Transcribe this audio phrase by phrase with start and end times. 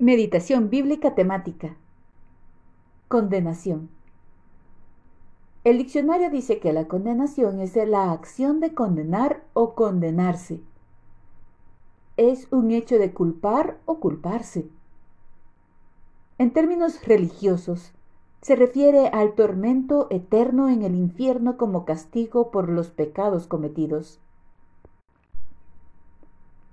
[0.00, 1.76] Meditación bíblica temática.
[3.08, 3.90] Condenación.
[5.64, 10.60] El diccionario dice que la condenación es la acción de condenar o condenarse.
[12.16, 14.68] Es un hecho de culpar o culparse.
[16.38, 17.92] En términos religiosos,
[18.40, 24.20] se refiere al tormento eterno en el infierno como castigo por los pecados cometidos.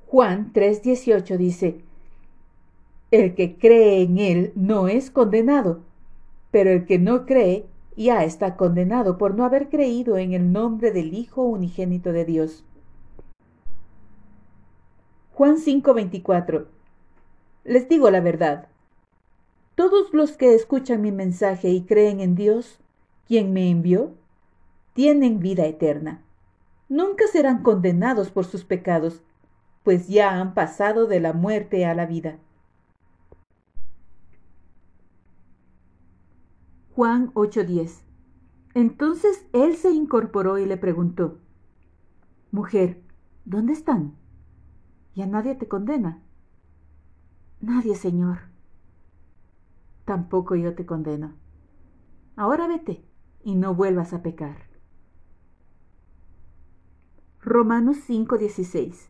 [0.06, 1.85] Juan 3:18 dice,
[3.20, 5.82] el que cree en Él no es condenado,
[6.52, 7.66] pero el que no cree
[7.98, 12.64] ya está condenado por no haber creído en el nombre del Hijo unigénito de Dios.
[15.34, 16.68] Juan 5:24
[17.64, 18.68] Les digo la verdad.
[19.76, 22.80] Todos los que escuchan mi mensaje y creen en Dios,
[23.28, 24.14] quien me envió,
[24.94, 26.22] tienen vida eterna.
[26.88, 29.24] Nunca serán condenados por sus pecados,
[29.84, 32.38] pues ya han pasado de la muerte a la vida.
[36.96, 38.04] Juan 8:10
[38.74, 41.40] Entonces él se incorporó y le preguntó,
[42.52, 43.02] Mujer,
[43.44, 44.16] ¿dónde están?
[45.14, 46.22] ¿Ya nadie te condena?
[47.60, 48.38] Nadie, Señor.
[50.06, 51.34] Tampoco yo te condeno.
[52.38, 53.04] Ahora vete
[53.44, 54.56] y no vuelvas a pecar.
[57.42, 59.10] Romanos 5:16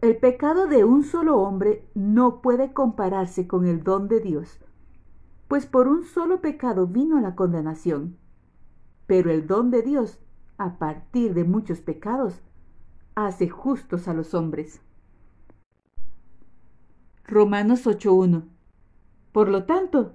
[0.00, 4.58] El pecado de un solo hombre no puede compararse con el don de Dios
[5.50, 8.16] pues por un solo pecado vino la condenación.
[9.08, 10.20] Pero el don de Dios,
[10.58, 12.40] a partir de muchos pecados,
[13.16, 14.80] hace justos a los hombres.
[17.24, 18.44] Romanos 8.1
[19.32, 20.14] Por lo tanto,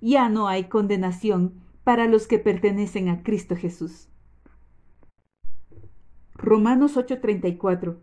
[0.00, 4.08] ya no hay condenación para los que pertenecen a Cristo Jesús.
[6.32, 7.98] Romanos 8:34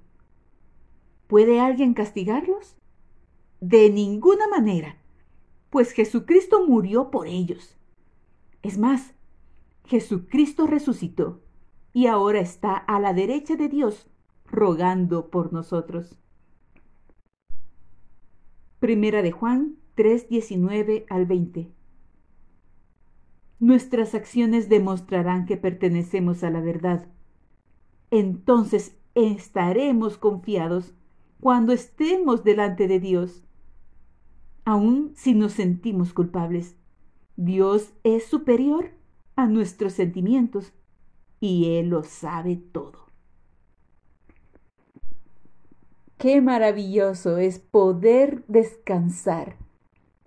[1.26, 2.78] ¿Puede alguien castigarlos?
[3.62, 4.98] De ninguna manera
[5.78, 7.78] pues Jesucristo murió por ellos.
[8.64, 9.14] Es más,
[9.86, 11.40] Jesucristo resucitó
[11.94, 14.10] y ahora está a la derecha de Dios
[14.48, 16.18] rogando por nosotros.
[18.80, 21.72] Primera de Juan 3, 19 al 20.
[23.60, 27.06] Nuestras acciones demostrarán que pertenecemos a la verdad.
[28.10, 30.96] Entonces estaremos confiados
[31.40, 33.44] cuando estemos delante de Dios
[34.68, 36.76] aun si nos sentimos culpables.
[37.38, 38.90] Dios es superior
[39.38, 40.74] a nuestros sentimientos
[41.40, 43.08] y Él lo sabe todo.
[46.18, 49.56] Qué maravilloso es poder descansar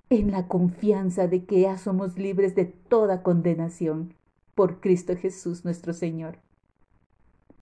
[0.09, 4.15] en la confianza de que ya somos libres de toda condenación
[4.55, 6.39] por Cristo Jesús nuestro Señor.